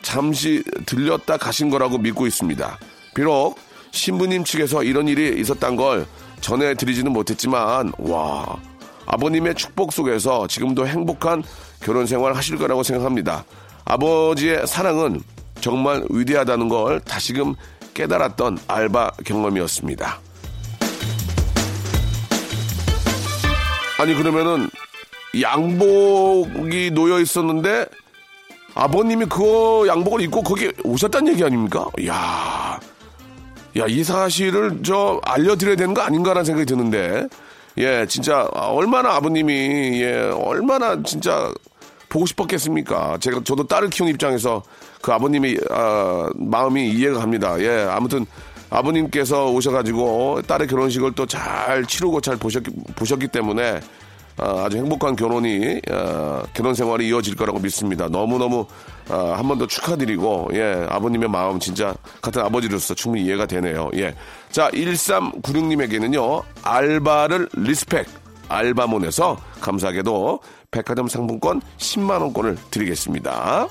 잠시 0.00 0.64
들렸다 0.86 1.36
가신 1.36 1.68
거라고 1.68 1.98
믿고 1.98 2.26
있습니다. 2.26 2.78
비록 3.14 3.56
신부님 3.90 4.44
측에서 4.44 4.82
이런 4.82 5.06
일이 5.08 5.38
있었단 5.38 5.76
걸 5.76 6.06
전해드리지는 6.40 7.12
못했지만 7.12 7.92
와 7.98 8.56
아버님의 9.04 9.56
축복 9.56 9.92
속에서 9.92 10.46
지금도 10.46 10.86
행복한 10.86 11.42
결혼 11.82 12.06
생활 12.06 12.32
하실 12.34 12.56
거라고 12.56 12.82
생각합니다. 12.82 13.44
아버지의 13.84 14.66
사랑은 14.66 15.20
정말 15.64 16.04
위대하다는 16.10 16.68
걸 16.68 17.00
다시금 17.00 17.54
깨달았던 17.94 18.58
알바 18.68 19.12
경험이었습니다. 19.24 20.20
아니 23.98 24.14
그러면은 24.14 24.68
양복이 25.40 26.90
놓여 26.90 27.18
있었는데 27.18 27.86
아버님이 28.74 29.24
그 29.24 29.86
양복을 29.88 30.20
입고 30.20 30.42
거기 30.42 30.70
오셨다는 30.84 31.32
얘기 31.32 31.42
아닙니까? 31.42 31.86
야, 32.08 32.78
야, 33.78 33.86
이 33.88 34.04
사실을 34.04 34.82
저 34.84 35.18
알려드려야 35.24 35.76
되는 35.76 35.94
거 35.94 36.02
아닌가라는 36.02 36.44
생각이 36.44 36.66
드는데, 36.66 37.26
예, 37.78 38.04
진짜 38.06 38.42
얼마나 38.52 39.14
아버님이 39.14 40.02
예, 40.02 40.30
얼마나 40.34 41.02
진짜 41.04 41.50
보고 42.14 42.26
싶었겠습니까? 42.26 43.18
제가 43.18 43.40
저도 43.42 43.66
딸을 43.66 43.90
키우는 43.90 44.14
입장에서 44.14 44.62
그 45.02 45.12
아버님이 45.12 45.58
아, 45.68 46.30
마음이 46.36 46.90
이해가 46.92 47.18
갑니다. 47.18 47.60
예, 47.60 47.88
아무튼 47.90 48.24
아버님께서 48.70 49.50
오셔가지고 49.50 50.42
딸의 50.46 50.68
결혼식을 50.68 51.12
또 51.16 51.26
잘 51.26 51.84
치르고 51.84 52.20
잘 52.20 52.36
보셨기, 52.36 52.70
보셨기 52.94 53.26
때문에 53.28 53.80
아, 54.36 54.64
아주 54.64 54.76
행복한 54.76 55.16
결혼이 55.16 55.80
아, 55.90 56.44
결혼 56.54 56.74
생활이 56.74 57.08
이어질 57.08 57.34
거라고 57.34 57.58
믿습니다. 57.58 58.08
너무 58.08 58.38
너무 58.38 58.64
한번 59.08 59.58
더 59.58 59.66
축하드리고 59.66 60.50
예 60.54 60.86
아버님의 60.88 61.28
마음 61.28 61.58
진짜 61.58 61.94
같은 62.22 62.42
아버지로서 62.42 62.94
충분히 62.94 63.24
이해가 63.24 63.46
되네요. 63.46 63.90
예, 63.96 64.14
자 64.52 64.70
1396님에게는요 64.70 66.44
알바를 66.62 67.48
respect 67.54 68.06
알바몬에서 68.48 69.36
감사하게도 69.60 70.40
백화점 70.74 71.06
상품권 71.06 71.62
10만 71.78 72.20
원권을 72.20 72.56
드리겠습니다. 72.72 73.68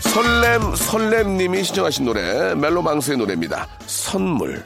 설렘 0.00 0.74
설렘님이 0.74 1.62
신청하신 1.62 2.06
노래 2.06 2.56
멜로망스의 2.56 3.18
노래입니다. 3.18 3.68
선물. 3.86 4.64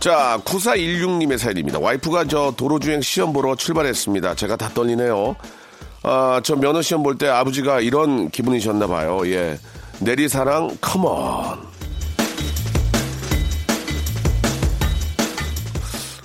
자, 0.00 0.40
9416님의 0.46 1.36
사연입니다. 1.36 1.78
와이프가 1.78 2.24
저 2.24 2.54
도로주행 2.56 3.02
시험 3.02 3.34
보러 3.34 3.54
출발했습니다. 3.54 4.34
제가 4.34 4.56
다 4.56 4.70
떨리네요. 4.72 5.36
아, 6.02 6.40
저 6.42 6.56
면허 6.56 6.80
시험 6.80 7.02
볼 7.02 7.18
때 7.18 7.28
아버지가 7.28 7.80
이런 7.80 8.30
기분이셨나 8.30 8.86
봐요. 8.86 9.20
예. 9.26 9.58
내리사랑, 9.98 10.78
컴온. 10.80 11.68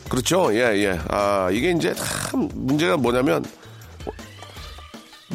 그렇죠. 0.07 0.55
예, 0.55 0.59
예. 0.81 0.99
아, 1.09 1.49
이게 1.51 1.71
이제 1.71 1.93
참 1.95 2.47
문제가 2.53 2.95
뭐냐면 2.95 3.43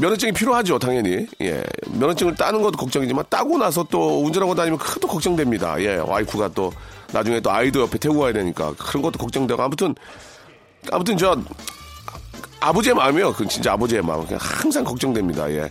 면허증이 0.01 0.33
필요하죠, 0.33 0.79
당연히. 0.79 1.27
예. 1.43 1.63
면허증을 1.93 2.37
따는 2.37 2.63
것도 2.63 2.79
걱정이지만 2.79 3.27
따고 3.29 3.59
나서 3.59 3.85
또 3.91 4.25
운전하고 4.25 4.55
다니면 4.55 4.79
그것도 4.79 5.09
걱정됩니다. 5.09 5.79
예. 5.83 5.97
와이프가 5.97 6.49
또 6.55 6.73
나중에 7.13 7.41
또 7.41 7.51
아이도 7.51 7.83
옆에 7.83 7.99
태우고 7.99 8.21
가야 8.21 8.33
되니까 8.33 8.75
그런 8.79 9.03
것도 9.03 9.19
걱정되고 9.19 9.63
아무튼 9.63 9.95
아무튼 10.91 11.17
저 11.17 11.37
아버지의 12.61 12.95
마음이요. 12.95 13.33
그 13.33 13.47
진짜 13.47 13.73
아버지의 13.73 14.03
마음. 14.03 14.25
그냥 14.25 14.39
항상 14.43 14.85
걱정됩니다. 14.85 15.51
예. 15.53 15.69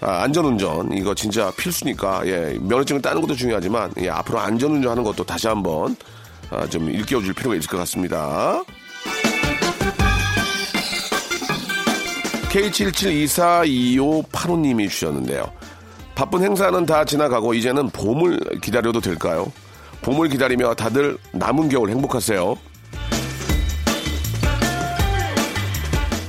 아, 0.00 0.22
안전운전 0.22 0.92
이거 0.92 1.12
진짜 1.14 1.50
필수니까 1.56 2.22
예. 2.26 2.56
면허증을 2.60 3.02
따는 3.02 3.20
것도 3.20 3.34
중요하지만 3.34 3.92
예. 4.00 4.08
앞으로 4.08 4.38
안전운전 4.38 4.92
하는 4.92 5.02
것도 5.02 5.24
다시 5.24 5.48
한번 5.48 5.96
아, 6.50 6.66
좀 6.66 6.88
일깨워 6.88 7.20
줄 7.22 7.34
필요가 7.34 7.56
있을 7.56 7.68
것 7.68 7.76
같습니다. 7.78 8.62
K77242585님이 12.50 14.88
주셨는데요. 14.88 15.52
바쁜 16.14 16.42
행사는 16.42 16.86
다 16.86 17.04
지나가고 17.04 17.52
이제는 17.54 17.90
봄을 17.90 18.38
기다려도 18.62 19.00
될까요? 19.00 19.52
봄을 20.02 20.28
기다리며 20.28 20.74
다들 20.74 21.18
남은 21.32 21.68
겨울 21.68 21.90
행복하세요. 21.90 22.56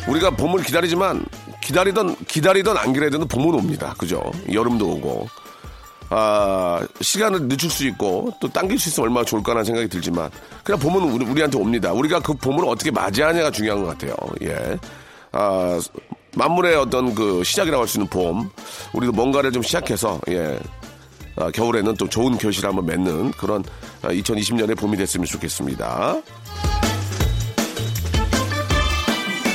우리가 0.07 0.31
봄을 0.31 0.63
기다리지만 0.63 1.25
기다리던 1.61 2.15
기다리던 2.27 2.77
안 2.77 2.93
기다리던 2.93 3.27
봄은 3.27 3.53
옵니다. 3.53 3.93
그죠? 3.97 4.31
여름도 4.51 4.87
오고. 4.93 5.27
아, 6.11 6.81
시간을 7.01 7.47
늦출 7.47 7.69
수 7.69 7.85
있고 7.87 8.31
또 8.41 8.47
당길 8.49 8.79
수 8.79 8.89
있으면 8.89 9.09
얼마나 9.09 9.25
좋을까라는 9.25 9.63
생각이 9.63 9.87
들지만 9.87 10.31
그냥 10.63 10.79
봄은 10.79 11.03
우리, 11.11 11.25
우리한테 11.25 11.59
옵니다. 11.59 11.93
우리가 11.93 12.19
그 12.21 12.33
봄을 12.33 12.65
어떻게 12.65 12.89
맞이하냐가 12.89 13.51
중요한 13.51 13.83
것 13.83 13.89
같아요. 13.89 14.15
예. 14.41 14.77
아, 15.31 15.79
만물의 16.35 16.75
어떤 16.75 17.13
그 17.13 17.43
시작이라고 17.43 17.81
할 17.81 17.87
수 17.87 17.99
있는 17.99 18.09
봄. 18.09 18.49
우리도 18.93 19.11
뭔가를 19.11 19.51
좀 19.51 19.61
시작해서 19.61 20.19
예. 20.29 20.57
아, 21.39 21.49
겨울에는 21.51 21.95
또 21.95 22.07
좋은 22.07 22.37
결실을 22.37 22.69
한번 22.69 22.85
맺는 22.85 23.31
그런 23.31 23.63
2020년의 24.03 24.77
봄이 24.77 24.97
됐으면 24.97 25.25
좋겠습니다. 25.25 26.21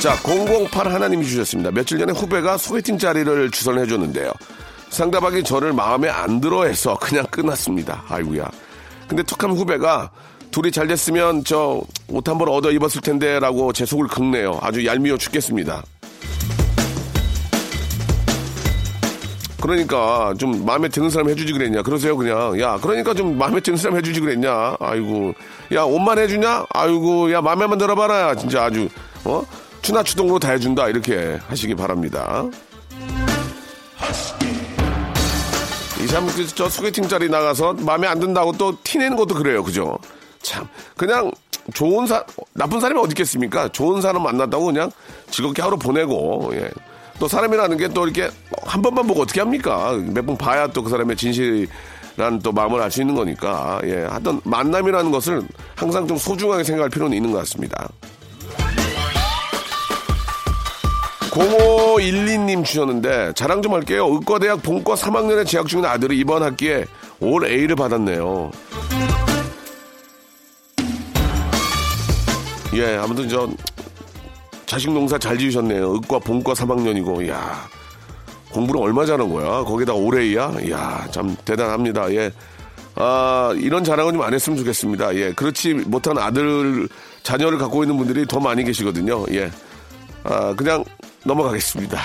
자, 0.01 0.15
008 0.23 0.93
하나님이 0.93 1.25
주셨습니다. 1.27 1.71
며칠 1.71 1.99
전에 1.99 2.13
후배가 2.13 2.57
소개팅 2.59 2.99
자리를 2.99 3.51
주선해 3.51 3.87
줬는데요. 3.87 4.33
상대방이 4.91 5.43
저를 5.43 5.73
마음에 5.73 6.09
안 6.09 6.41
들어 6.41 6.65
해서 6.65 6.97
그냥 7.01 7.25
끝났습니다. 7.31 8.05
아이고야. 8.09 8.51
근데 9.09 9.23
툭하면 9.23 9.57
후배가 9.57 10.11
둘이 10.51 10.71
잘 10.71 10.87
됐으면 10.87 11.45
저 11.45 11.83
옷 12.11 12.29
한 12.29 12.39
벌 12.39 12.49
얻어 12.51 12.71
입었을 12.71 13.01
텐데 13.01 13.41
라고 13.41 13.73
제 13.73 13.85
속을 13.87 14.07
긁네요. 14.09 14.59
아주 14.63 14.85
얄미워 14.85 15.17
죽겠습니다. 15.19 15.83
그러니까 19.65 20.35
좀 20.39 20.67
마음에 20.67 20.91
드는 20.91 21.09
사람 21.09 21.31
해주지 21.31 21.55
그랬냐. 21.55 21.81
그러세요 21.81 22.19
그냥. 22.19 22.61
야 22.61 22.79
그러니까 22.83 23.15
좀 23.15 23.39
마음에 23.39 23.61
드는 23.61 23.79
사람 23.79 23.97
해주지 23.97 24.21
그랬냐. 24.21 24.77
아이고. 24.79 25.33
야 25.73 25.85
옷만 25.85 26.19
해주냐? 26.19 26.67
아이고 26.69 27.33
야 27.33 27.41
마음에만 27.41 27.79
들어봐라. 27.79 28.35
진짜 28.35 28.65
아주 28.65 28.91
어? 29.25 29.43
추나 29.81 30.03
추동으로 30.03 30.39
다 30.39 30.51
해준다. 30.51 30.89
이렇게 30.89 31.39
하시기 31.49 31.75
바랍니다. 31.77 32.45
이 36.03 36.07
사람 36.09 36.29
저 36.55 36.69
소개팅 36.69 37.09
자리 37.09 37.31
나가서 37.31 37.73
마음에 37.73 38.07
안 38.07 38.21
든다고 38.21 38.53
또 38.59 38.77
티내는 38.85 39.17
것도 39.17 39.35
그래요. 39.35 39.63
그죠? 39.65 39.99
참. 40.43 40.69
그냥 40.95 41.31
좋은 41.73 42.07
사 42.07 42.23
나쁜 42.53 42.81
사람이 42.81 43.01
어디 43.01 43.13
있겠습니까? 43.13 43.69
좋은 43.69 44.03
사람 44.03 44.25
만났다고 44.25 44.67
그냥 44.67 44.91
즐겁게 45.31 45.63
하루 45.63 45.79
보내고 45.79 46.51
예. 46.53 46.71
또 47.19 47.29
사람이라는 47.29 47.77
게 47.77 47.89
또 47.89 48.05
이렇게 48.05 48.29
한 48.65 48.83
번만 48.83 49.07
보고 49.07 49.23
어떻게 49.23 49.41
합니까? 49.41 49.93
몇 50.13 50.27
번 50.27 50.37
봐야 50.37 50.67
또 50.67 50.83
그 50.83 50.91
사람의 50.91 51.17
진실이라는 51.17 52.41
또 52.43 52.51
마음을 52.53 52.81
알 52.83 52.91
수 52.91 53.01
있는 53.03 53.15
거니까. 53.15 53.81
예. 53.85 54.05
하여튼 54.05 54.41
만남이라는 54.45 55.11
것을 55.11 55.43
항상 55.77 56.07
좀 56.09 56.17
소중하게 56.17 56.65
생각할 56.65 56.91
필요는 56.91 57.17
있는 57.17 57.31
것 57.33 57.39
같습니다. 57.39 57.89
0512님 61.31 62.65
주셨는데 62.65 63.33
자랑 63.35 63.61
좀 63.63 63.75
할게요. 63.75 64.07
의과대학 64.13 64.63
본과 64.63 64.95
3학년에 64.95 65.45
재학 65.47 65.67
중인 65.67 65.85
아들이 65.85 66.19
이번 66.19 66.43
학기에 66.45 66.85
올 67.21 67.45
A를 67.47 67.75
받았네요. 67.75 68.51
예, 72.75 72.97
아무튼 72.97 73.29
저 73.29 73.49
자식 74.67 74.93
농사 74.93 75.19
잘 75.19 75.39
지으셨네요. 75.39 75.93
의과 75.95 76.19
본과 76.21 76.53
3학년이고, 76.55 77.29
야 77.29 77.69
공부를 78.51 78.81
얼마 78.83 79.05
잘한 79.05 79.33
거야? 79.33 79.65
거기다 79.65 79.93
올해야? 79.95 80.53
이야, 80.63 81.07
참 81.11 81.37
대단합니다. 81.45 82.13
예. 82.15 82.33
아, 82.97 83.53
이런 83.57 83.83
자랑은 83.83 84.13
좀 84.15 84.23
안 84.23 84.33
했으면 84.33 84.57
좋겠습니다. 84.59 85.15
예. 85.17 85.33
그렇지 85.33 85.75
못한 85.75 86.17
아들, 86.19 86.89
자녀를 87.25 87.59
갖고 87.59 87.83
있는 87.83 87.97
분들이 87.97 88.25
더 88.27 88.39
많이 88.39 88.63
계시거든요. 88.65 89.25
예. 89.33 89.51
아, 90.23 90.55
그냥 90.55 90.85
넘어가겠습니다. 91.25 91.99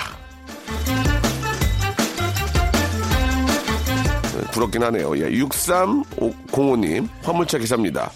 네, 4.34 4.40
부럽긴 4.52 4.82
하네요. 4.84 5.16
예. 5.18 5.30
6305님, 5.30 7.08
화물차 7.22 7.58
기사입니다. 7.58 8.10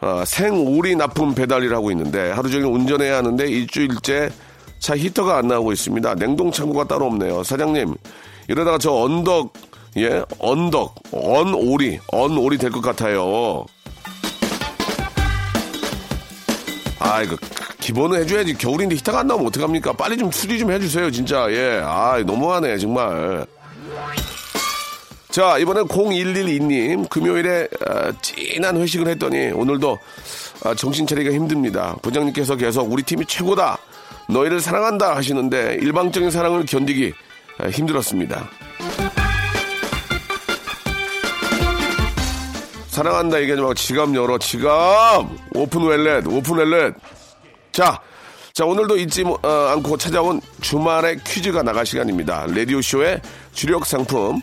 어, 0.00 0.22
생오리 0.26 0.94
납품 0.96 1.34
배달일 1.34 1.74
하고 1.74 1.90
있는데 1.90 2.30
하루 2.32 2.50
종일 2.50 2.66
운전해야 2.66 3.16
하는데 3.18 3.46
일주일째 3.48 4.28
차 4.78 4.96
히터가 4.96 5.38
안 5.38 5.48
나오고 5.48 5.72
있습니다. 5.72 6.14
냉동 6.16 6.52
창고가 6.52 6.84
따로 6.86 7.06
없네요. 7.06 7.42
사장님 7.42 7.94
이러다가 8.48 8.78
저 8.78 8.92
언덕 8.92 9.52
예 9.96 10.22
언덕 10.38 10.94
언오리 11.12 11.98
언오리 12.12 12.58
될 12.58 12.70
것 12.70 12.82
같아요. 12.82 13.64
아 16.98 17.22
이거 17.22 17.36
기본은 17.80 18.20
해줘야지 18.20 18.54
겨울인데 18.58 18.96
히터가 18.96 19.20
안 19.20 19.26
나오면 19.28 19.46
어떡합니까? 19.46 19.92
빨리 19.94 20.16
좀 20.16 20.30
수리 20.32 20.58
좀 20.58 20.70
해주세요 20.72 21.10
진짜 21.10 21.46
예 21.50 21.80
아 21.82 22.22
너무하네 22.24 22.76
정말. 22.78 23.46
자, 25.36 25.58
이번엔 25.58 25.86
0112님, 25.88 27.10
금요일에 27.10 27.68
어, 27.86 28.10
진한 28.22 28.74
회식을 28.80 29.06
했더니 29.08 29.48
오늘도 29.52 29.98
어, 30.64 30.74
정신 30.74 31.06
차리기가 31.06 31.34
힘듭니다. 31.34 31.94
부장님께서 32.00 32.56
계속 32.56 32.90
우리 32.90 33.02
팀이 33.02 33.26
최고다. 33.26 33.76
너희를 34.30 34.60
사랑한다 34.60 35.14
하시는데 35.14 35.76
일방적인 35.82 36.30
사랑을 36.30 36.64
견디기 36.64 37.12
어, 37.60 37.68
힘들었습니다. 37.68 38.48
사랑한다 42.88 43.38
얘기하지 43.42 43.60
말고 43.60 43.74
지갑 43.74 44.14
열어, 44.14 44.38
지갑! 44.38 45.26
open 45.54 45.84
wallet, 45.86 46.26
open 46.28 46.56
wallet. 46.56 46.94
자, 47.72 48.00
자, 48.54 48.64
오늘도 48.64 48.96
잊지 48.96 49.24
모- 49.24 49.38
어, 49.42 49.48
않고 49.72 49.98
찾아온 49.98 50.40
주말의 50.62 51.18
퀴즈가 51.24 51.62
나갈 51.62 51.84
시간입니다. 51.84 52.46
라디오쇼의 52.46 53.20
주력 53.52 53.84
상품. 53.84 54.40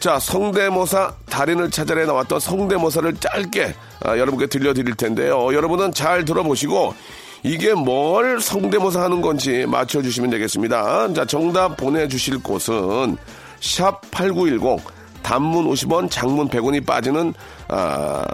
자, 0.00 0.18
성대모사 0.18 1.12
달인을 1.26 1.70
찾아내 1.70 2.06
나왔던 2.06 2.40
성대모사를 2.40 3.16
짧게 3.16 3.74
아, 4.02 4.16
여러분께 4.16 4.46
들려드릴 4.46 4.94
텐데요. 4.94 5.54
여러분은 5.54 5.92
잘 5.92 6.24
들어보시고 6.24 6.94
이게 7.42 7.74
뭘 7.74 8.40
성대모사 8.40 9.02
하는 9.02 9.20
건지 9.20 9.66
맞춰주시면 9.66 10.30
되겠습니다. 10.30 11.12
자, 11.12 11.26
정답 11.26 11.76
보내주실 11.76 12.42
곳은 12.42 13.18
샵 13.60 14.00
8910 14.10 14.80
단문 15.22 15.70
50원, 15.70 16.10
장문 16.10 16.48
100원이 16.48 16.86
빠지는 16.86 17.34
아, 17.68 18.24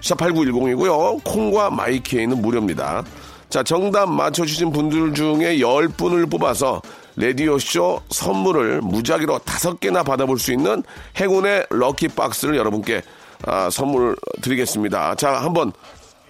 샵 0.00 0.16
8910이고요. 0.18 1.24
콩과 1.24 1.70
마이키에는 1.70 2.40
무료입니다. 2.40 3.02
자, 3.50 3.64
정답 3.64 4.08
맞춰주신 4.08 4.70
분들 4.70 5.12
중에 5.14 5.58
10분을 5.58 6.30
뽑아서 6.30 6.80
라디오쇼 7.18 8.00
선물을 8.10 8.80
무작위로 8.82 9.40
다섯 9.40 9.80
개나 9.80 10.04
받아볼 10.04 10.38
수 10.38 10.52
있는 10.52 10.84
행운의 11.18 11.66
럭키박스를 11.70 12.56
여러분께 12.56 13.02
아, 13.44 13.68
선물 13.70 14.16
드리겠습니다. 14.40 15.16
자, 15.16 15.32
한번 15.32 15.72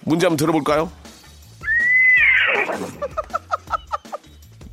문제 0.01 0.25
한번 0.25 0.37
들어볼까요? 0.37 0.91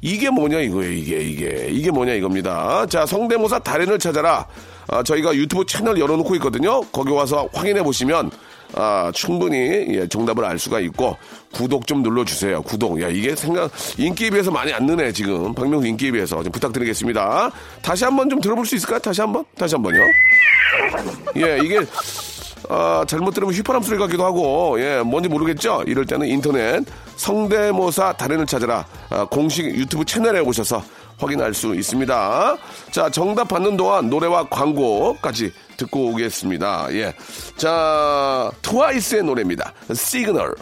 이게 0.01 0.31
뭐냐 0.31 0.61
이거예요 0.61 0.93
이게 0.93 1.19
이게 1.19 1.67
이게 1.69 1.91
뭐냐 1.91 2.13
이겁니다 2.13 2.87
자 2.87 3.05
성대모사 3.05 3.59
달인을 3.59 3.99
찾아라 3.99 4.47
아, 4.87 5.03
저희가 5.03 5.35
유튜브 5.35 5.67
채널 5.67 5.99
열어놓고 5.99 6.37
있거든요 6.37 6.81
거기 6.93 7.11
와서 7.11 7.49
확인해 7.53 7.83
보시면 7.83 8.31
아, 8.75 9.11
충분히 9.15 9.59
예, 9.89 10.07
정답을 10.09 10.45
알 10.45 10.59
수가 10.59 10.81
있고 10.81 11.17
구독 11.53 11.87
좀 11.87 12.03
눌러주세요. 12.03 12.63
구독. 12.63 13.01
야 13.01 13.09
이게 13.09 13.35
생각 13.35 13.71
인기에 13.97 14.31
비해서 14.31 14.51
많이 14.51 14.73
안 14.73 14.87
느네 14.87 15.13
지금. 15.13 15.55
박명수 15.55 15.87
인기에 15.87 16.11
비해서. 16.13 16.43
좀 16.43 16.53
부탁드리겠습니다. 16.53 17.51
다시 17.83 18.05
한번 18.05 18.29
좀 18.29 18.41
들어볼 18.41 18.67
수 18.67 18.75
있을까요? 18.77 18.99
다시 18.99 19.21
한번? 19.21 19.45
다시 19.57 19.75
한번요? 19.75 19.99
예 21.37 21.59
이게 21.63 21.81
아, 22.69 23.05
잘못 23.07 23.33
들으면 23.33 23.55
휘파람 23.55 23.83
소리 23.83 23.99
같기도 23.99 24.25
하고, 24.25 24.81
예, 24.81 25.03
뭔지 25.03 25.29
모르겠죠? 25.29 25.85
이럴 25.87 26.07
때는 26.07 26.27
인터넷 26.27 26.85
성대모사 27.17 28.15
달인을 28.15 28.47
찾아라. 28.47 28.87
아, 29.11 29.25
공식 29.25 29.65
유튜브 29.67 30.05
채널에 30.05 30.41
오셔서 30.41 30.83
확인할 31.19 31.55
수 31.55 31.75
있습니다. 31.75 32.57
자, 32.91 33.11
정답 33.11 33.49
받는 33.49 33.77
동안 33.77 34.11
노래와 34.11 34.49
광고까지 34.49 35.53
듣고 35.77 36.09
오겠습니다. 36.11 36.89
예. 36.93 37.15
자, 37.57 38.51
트와이스의 38.63 39.23
노래입니다. 39.23 39.73
시그널. 39.95 40.55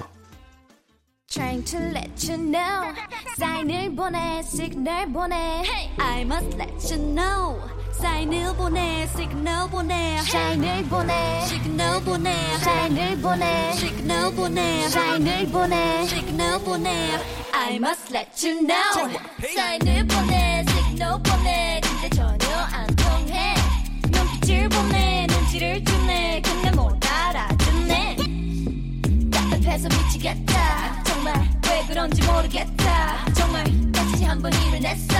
Trying 1.28 1.64
to 1.64 1.80
let 1.80 2.30
you 2.30 2.40
know 2.40 2.94
사인을 3.38 3.96
보내 3.96 4.40
시그널 4.42 5.10
보내 5.12 5.64
I 5.98 6.20
must 6.20 6.56
let 6.56 6.94
you 6.94 7.12
know 7.12 7.58
사인을 8.00 8.54
보내 8.56 9.06
시그널 9.16 9.70
보내. 9.70 10.18
사인을 10.22 10.84
보내. 10.84 11.46
시그널 11.46 12.02
보내. 12.02 12.58
사인을 12.58 13.20
보내. 13.20 13.72
시그널 13.72 14.34
보내. 14.34 14.88
사인을 14.88 15.46
보내. 15.46 16.06
시그널 16.06 16.58
보내. 16.64 17.18
I 17.52 17.76
must 17.76 18.14
let 18.14 18.46
you 18.46 18.66
know. 18.66 19.18
사인을 19.54 20.06
보내 20.06 20.64
시그널 20.68 21.22
보내. 21.22 21.80
근데 21.82 22.08
전혀 22.10 22.56
안 22.72 22.86
통해. 22.96 23.54
눈빛을 24.10 24.68
보내 24.68 25.26
눈치를 25.28 25.84
주네. 25.84 26.42
근데 26.44 26.70
못 26.72 26.98
알아듣네. 27.06 28.16
답답해서 29.30 29.88
미치겠다. 29.88 31.02
정말 31.04 31.53
왜 31.84 31.88
그런지 31.88 32.22
모르겠다. 32.26 33.24
정말 33.34 33.64
다시 33.92 34.24
한번 34.24 34.52
일을 34.52 34.80
냈어. 34.80 35.14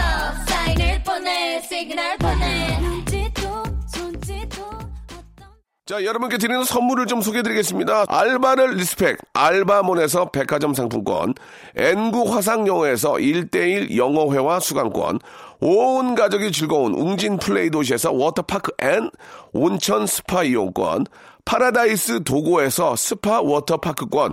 사인을 0.47 1.03
보내 1.03 1.61
시그널 1.61 2.17
보내. 2.19 2.79
눈짓도 2.81 3.63
손짓도 3.87 4.65
자, 5.87 6.03
여러분께 6.03 6.39
드리는 6.39 6.65
선물을 6.65 7.07
좀 7.07 7.21
소개해드리겠습니다. 7.21 8.07
알바를 8.09 8.77
respect, 8.77 9.19
알바몬에서 9.35 10.31
백화점 10.31 10.73
상품권, 10.73 11.35
N구 11.77 12.35
화상영어에서 12.35 13.13
1대1 13.15 13.95
영어회화 13.95 14.61
수강권, 14.61 15.19
온 15.61 16.15
가족이 16.15 16.53
즐거운 16.53 16.95
웅진 16.95 17.37
플레이 17.37 17.71
도시에서 17.71 18.13
워터파크 18.13 18.73
and 18.81 19.11
온천 19.53 20.07
스파 20.07 20.43
이용권, 20.43 21.05
파라다이스 21.45 22.25
도고에서 22.25 22.97
스파 22.97 23.43
워터파크권, 23.43 24.33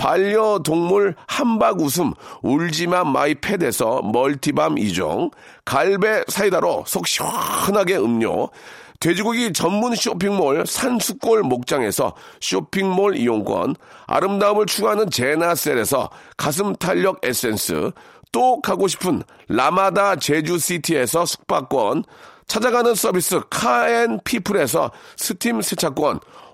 반려동물 0.00 1.14
함박 1.26 1.78
웃음 1.82 2.14
울지마 2.40 3.04
마이 3.04 3.34
펫에서 3.34 4.00
multi 4.00 4.42
balm 4.42 4.76
2종, 4.76 5.30
갈배 5.66 6.24
사이다로 6.26 6.84
속 6.86 7.06
시원하게 7.06 7.98
음료, 7.98 8.48
돼지고기 8.98 9.52
전문 9.52 9.94
쇼핑몰 9.94 10.66
산수골 10.66 11.42
목장에서 11.42 12.14
쇼핑몰 12.40 13.14
이용권, 13.18 13.76
아름다움을 14.06 14.64
추구하는 14.64 15.10
제나셀에서 15.10 16.08
가슴 16.38 16.74
탄력 16.76 17.18
에센스, 17.22 17.92
또 18.32 18.62
가고 18.62 18.88
싶은 18.88 19.22
라마다 19.48 20.16
제주시티에서 20.16 21.26
숙박권, 21.26 22.04
찾아가는 22.46 22.94
서비스 22.94 23.38
카앤피플에서 23.50 24.92
스팀 25.16 25.60
세차권, 25.60 26.20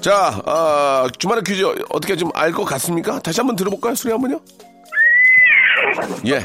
자, 0.00 0.40
아, 0.46 1.06
주말의 1.18 1.42
퀴즈 1.44 1.64
어떻게 1.90 2.14
좀 2.16 2.30
알 2.34 2.52
것 2.52 2.64
같습니까? 2.64 3.18
다시 3.18 3.40
한번 3.40 3.56
들어볼까요? 3.56 3.94
소리 3.94 4.12
한 4.12 4.20
번요. 4.20 4.40
예. 6.26 6.44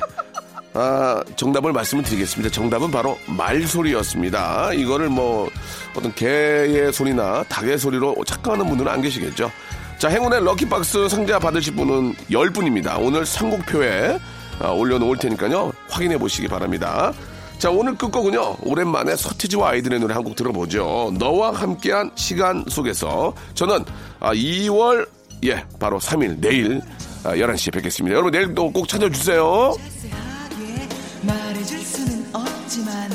아, 0.74 1.22
정답을 1.36 1.72
말씀을 1.72 2.04
드리겠습니다. 2.04 2.52
정답은 2.52 2.90
바로 2.90 3.18
말소리였습니다. 3.28 4.74
이거를 4.74 5.10
뭐 5.10 5.50
어떤 5.96 6.14
개의 6.16 6.92
소리나 6.92 7.44
닭의 7.44 7.78
소리로 7.78 8.16
착각하는 8.26 8.68
분들은 8.68 8.92
안 8.92 9.02
계시겠죠. 9.02 9.52
자, 10.00 10.10
행운의 10.10 10.44
럭키박스 10.44 11.08
상자 11.10 11.38
받으실 11.38 11.76
분은 11.76 12.16
10분입니다. 12.32 12.98
오늘 13.00 13.26
선곡표에 13.26 14.20
아, 14.60 14.70
올려놓을 14.70 15.18
테니까요. 15.18 15.72
확인해 15.90 16.18
보시기 16.18 16.48
바랍니다. 16.48 17.14
자, 17.60 17.70
오늘 17.70 17.96
끝곡은요. 17.98 18.58
오랜만에 18.64 19.16
서태지와 19.16 19.70
아이들의 19.70 20.00
노래 20.00 20.14
한 20.14 20.24
곡 20.24 20.36
들어보죠. 20.36 21.12
너와 21.20 21.54
함께한 21.54 22.12
시간 22.16 22.64
속에서 22.70 23.34
저는 23.56 23.84
아, 24.22 24.34
2월 24.34 25.08
예, 25.46 25.66
바로 25.80 26.00
3일 26.00 26.40
내일 26.40 26.82
아, 27.26 27.34
11시에 27.36 27.74
뵙겠습니다. 27.74 28.14
여러분 28.16 28.32
내일도 28.32 28.72
꼭 28.72 28.88
찾아주세요. 28.88 29.76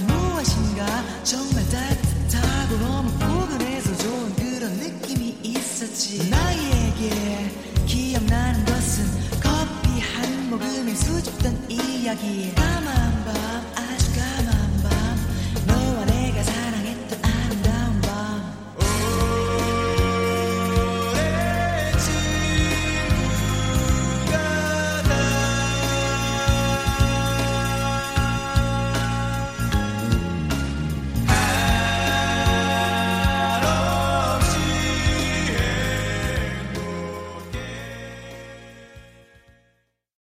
무엇인가 0.07 0.87
정말 1.25 1.65
따뜻하고 1.69 3.03
포근해서 3.19 3.97
좋은 3.99 4.35
그런 4.37 4.73
느낌이 4.75 5.39
있었지 5.43 6.29
나에게 6.31 7.51
기억나는 7.87 8.65
것은 8.67 9.05
커피 9.43 10.01
한 10.01 10.51
모금에 10.51 10.95
수줍던 10.95 11.67
이야기 11.71 12.53
까만 12.55 12.85
밤 13.25 13.78